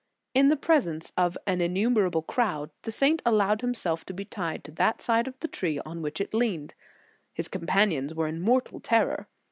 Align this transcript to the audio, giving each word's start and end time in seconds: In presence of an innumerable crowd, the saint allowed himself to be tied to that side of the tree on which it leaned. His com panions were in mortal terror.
In 0.33 0.49
presence 0.57 1.13
of 1.15 1.37
an 1.45 1.61
innumerable 1.61 2.23
crowd, 2.23 2.71
the 2.81 2.91
saint 2.91 3.21
allowed 3.23 3.61
himself 3.61 4.03
to 4.05 4.15
be 4.15 4.25
tied 4.25 4.63
to 4.63 4.71
that 4.71 4.99
side 4.99 5.27
of 5.27 5.39
the 5.41 5.47
tree 5.47 5.77
on 5.85 6.01
which 6.01 6.19
it 6.19 6.33
leaned. 6.33 6.73
His 7.33 7.47
com 7.47 7.67
panions 7.67 8.15
were 8.15 8.27
in 8.27 8.41
mortal 8.41 8.79
terror. 8.79 9.27